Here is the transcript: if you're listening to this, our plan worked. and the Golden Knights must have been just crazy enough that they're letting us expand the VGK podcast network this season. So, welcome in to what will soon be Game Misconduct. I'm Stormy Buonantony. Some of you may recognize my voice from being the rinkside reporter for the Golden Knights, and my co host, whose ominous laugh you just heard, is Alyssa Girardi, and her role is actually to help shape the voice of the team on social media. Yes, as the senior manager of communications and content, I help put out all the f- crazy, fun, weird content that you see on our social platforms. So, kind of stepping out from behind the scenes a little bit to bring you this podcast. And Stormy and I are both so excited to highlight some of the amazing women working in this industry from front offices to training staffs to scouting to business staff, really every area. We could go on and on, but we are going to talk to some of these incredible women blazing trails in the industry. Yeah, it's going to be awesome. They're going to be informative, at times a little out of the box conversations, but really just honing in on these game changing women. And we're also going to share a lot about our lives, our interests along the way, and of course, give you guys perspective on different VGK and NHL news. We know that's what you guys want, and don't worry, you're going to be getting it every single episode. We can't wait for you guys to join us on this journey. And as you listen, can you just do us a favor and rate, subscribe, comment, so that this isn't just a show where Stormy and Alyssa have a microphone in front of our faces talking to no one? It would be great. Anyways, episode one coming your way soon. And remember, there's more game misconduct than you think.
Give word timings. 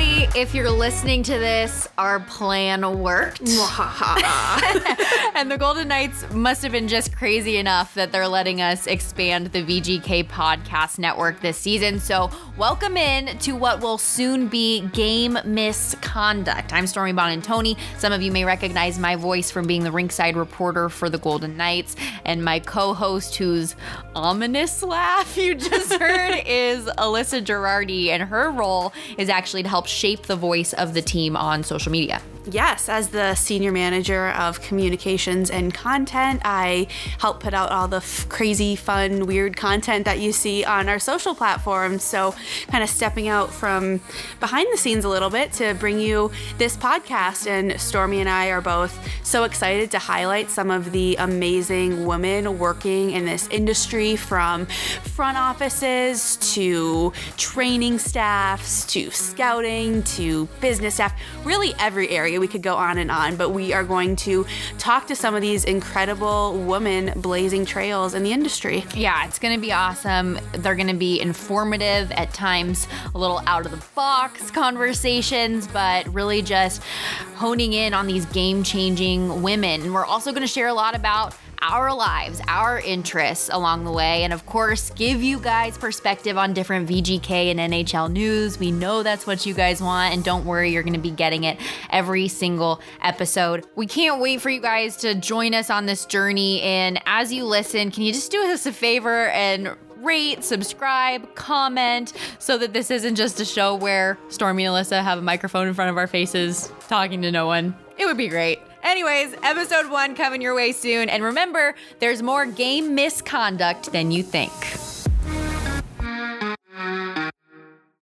if 0.00 0.54
you're 0.54 0.70
listening 0.70 1.24
to 1.24 1.32
this, 1.32 1.88
our 1.98 2.20
plan 2.20 3.00
worked. 3.00 3.40
and 5.34 5.50
the 5.50 5.56
Golden 5.58 5.88
Knights 5.88 6.32
must 6.32 6.62
have 6.62 6.70
been 6.70 6.86
just 6.86 7.16
crazy 7.16 7.56
enough 7.56 7.94
that 7.94 8.12
they're 8.12 8.28
letting 8.28 8.60
us 8.60 8.86
expand 8.86 9.48
the 9.48 9.62
VGK 9.64 10.28
podcast 10.28 10.98
network 10.98 11.40
this 11.40 11.58
season. 11.58 11.98
So, 11.98 12.30
welcome 12.56 12.96
in 12.96 13.38
to 13.38 13.56
what 13.56 13.80
will 13.80 13.98
soon 13.98 14.46
be 14.46 14.82
Game 14.88 15.38
Misconduct. 15.44 16.72
I'm 16.72 16.86
Stormy 16.86 17.12
Buonantony. 17.12 17.76
Some 17.98 18.12
of 18.12 18.22
you 18.22 18.30
may 18.30 18.44
recognize 18.44 18.98
my 18.98 19.16
voice 19.16 19.50
from 19.50 19.66
being 19.66 19.82
the 19.82 19.90
rinkside 19.90 20.36
reporter 20.36 20.88
for 20.88 21.10
the 21.10 21.18
Golden 21.18 21.56
Knights, 21.56 21.96
and 22.24 22.44
my 22.44 22.60
co 22.60 22.94
host, 22.94 23.34
whose 23.36 23.74
ominous 24.18 24.82
laugh 24.82 25.36
you 25.36 25.54
just 25.54 25.94
heard, 25.94 26.42
is 26.46 26.86
Alyssa 26.98 27.40
Girardi, 27.40 28.08
and 28.08 28.24
her 28.24 28.50
role 28.50 28.92
is 29.16 29.28
actually 29.28 29.62
to 29.62 29.68
help 29.68 29.86
shape 29.86 30.22
the 30.22 30.34
voice 30.34 30.72
of 30.72 30.92
the 30.92 31.02
team 31.02 31.36
on 31.36 31.62
social 31.62 31.92
media. 31.92 32.20
Yes, 32.46 32.88
as 32.88 33.08
the 33.08 33.34
senior 33.34 33.72
manager 33.72 34.28
of 34.28 34.62
communications 34.62 35.50
and 35.50 35.74
content, 35.74 36.40
I 36.44 36.86
help 37.18 37.40
put 37.40 37.52
out 37.52 37.70
all 37.70 37.88
the 37.88 37.98
f- 37.98 38.26
crazy, 38.30 38.74
fun, 38.74 39.26
weird 39.26 39.56
content 39.56 40.06
that 40.06 40.18
you 40.18 40.32
see 40.32 40.64
on 40.64 40.88
our 40.88 40.98
social 40.98 41.34
platforms. 41.34 42.02
So, 42.02 42.34
kind 42.68 42.82
of 42.82 42.88
stepping 42.88 43.28
out 43.28 43.50
from 43.52 44.00
behind 44.40 44.68
the 44.72 44.78
scenes 44.78 45.04
a 45.04 45.10
little 45.10 45.28
bit 45.28 45.52
to 45.54 45.74
bring 45.74 46.00
you 46.00 46.30
this 46.56 46.74
podcast. 46.76 47.46
And 47.46 47.78
Stormy 47.78 48.20
and 48.20 48.28
I 48.30 48.48
are 48.48 48.62
both 48.62 48.98
so 49.22 49.44
excited 49.44 49.90
to 49.90 49.98
highlight 49.98 50.48
some 50.48 50.70
of 50.70 50.92
the 50.92 51.16
amazing 51.16 52.06
women 52.06 52.58
working 52.58 53.10
in 53.10 53.26
this 53.26 53.46
industry 53.48 54.16
from 54.16 54.64
front 55.02 55.36
offices 55.36 56.36
to 56.54 57.12
training 57.36 57.98
staffs 57.98 58.86
to 58.86 59.10
scouting 59.10 60.02
to 60.04 60.46
business 60.60 60.94
staff, 60.94 61.12
really 61.44 61.74
every 61.78 62.08
area. 62.08 62.37
We 62.38 62.48
could 62.48 62.62
go 62.62 62.76
on 62.76 62.98
and 62.98 63.10
on, 63.10 63.36
but 63.36 63.50
we 63.50 63.72
are 63.72 63.84
going 63.84 64.16
to 64.16 64.46
talk 64.78 65.06
to 65.08 65.16
some 65.16 65.34
of 65.34 65.40
these 65.42 65.64
incredible 65.64 66.58
women 66.58 67.18
blazing 67.20 67.64
trails 67.64 68.14
in 68.14 68.22
the 68.22 68.32
industry. 68.32 68.84
Yeah, 68.94 69.26
it's 69.26 69.38
going 69.38 69.54
to 69.54 69.60
be 69.60 69.72
awesome. 69.72 70.38
They're 70.52 70.74
going 70.74 70.88
to 70.88 70.94
be 70.94 71.20
informative, 71.20 72.12
at 72.12 72.34
times 72.34 72.88
a 73.14 73.18
little 73.18 73.40
out 73.46 73.64
of 73.64 73.72
the 73.72 73.84
box 73.94 74.50
conversations, 74.50 75.66
but 75.68 76.06
really 76.12 76.42
just 76.42 76.82
honing 77.36 77.72
in 77.72 77.94
on 77.94 78.06
these 78.06 78.26
game 78.26 78.62
changing 78.62 79.42
women. 79.42 79.82
And 79.82 79.94
we're 79.94 80.04
also 80.04 80.32
going 80.32 80.42
to 80.42 80.48
share 80.48 80.68
a 80.68 80.74
lot 80.74 80.94
about 80.94 81.34
our 81.62 81.94
lives, 81.94 82.40
our 82.48 82.80
interests 82.80 83.50
along 83.52 83.84
the 83.84 83.92
way, 83.92 84.24
and 84.24 84.32
of 84.32 84.46
course, 84.46 84.90
give 84.90 85.22
you 85.22 85.38
guys 85.38 85.76
perspective 85.76 86.38
on 86.38 86.52
different 86.52 86.88
VGK 86.88 87.50
and 87.50 87.58
NHL 87.72 88.10
news. 88.10 88.58
We 88.58 88.70
know 88.70 89.02
that's 89.02 89.26
what 89.26 89.46
you 89.46 89.54
guys 89.54 89.82
want, 89.82 90.14
and 90.14 90.24
don't 90.24 90.44
worry, 90.44 90.72
you're 90.72 90.82
going 90.82 90.94
to 90.94 91.00
be 91.00 91.10
getting 91.10 91.44
it 91.44 91.58
every 91.90 92.28
single 92.28 92.80
episode. 93.02 93.66
We 93.76 93.86
can't 93.86 94.20
wait 94.20 94.40
for 94.40 94.50
you 94.50 94.60
guys 94.60 94.96
to 94.98 95.14
join 95.14 95.54
us 95.54 95.70
on 95.70 95.86
this 95.86 96.04
journey. 96.06 96.62
And 96.62 97.00
as 97.06 97.32
you 97.32 97.44
listen, 97.44 97.90
can 97.90 98.02
you 98.02 98.12
just 98.12 98.30
do 98.30 98.42
us 98.44 98.66
a 98.66 98.72
favor 98.72 99.28
and 99.28 99.76
rate, 99.98 100.44
subscribe, 100.44 101.34
comment, 101.34 102.12
so 102.38 102.56
that 102.58 102.72
this 102.72 102.90
isn't 102.90 103.16
just 103.16 103.40
a 103.40 103.44
show 103.44 103.74
where 103.74 104.18
Stormy 104.28 104.64
and 104.64 104.74
Alyssa 104.74 105.02
have 105.02 105.18
a 105.18 105.22
microphone 105.22 105.66
in 105.66 105.74
front 105.74 105.90
of 105.90 105.96
our 105.96 106.06
faces 106.06 106.72
talking 106.88 107.22
to 107.22 107.32
no 107.32 107.46
one? 107.46 107.76
It 107.96 108.06
would 108.06 108.16
be 108.16 108.28
great. 108.28 108.60
Anyways, 108.98 109.36
episode 109.44 109.92
one 109.92 110.16
coming 110.16 110.42
your 110.42 110.56
way 110.56 110.72
soon. 110.72 111.08
And 111.08 111.22
remember, 111.22 111.76
there's 112.00 112.20
more 112.20 112.44
game 112.44 112.96
misconduct 112.96 113.92
than 113.92 114.10
you 114.10 114.24
think. 114.24 114.50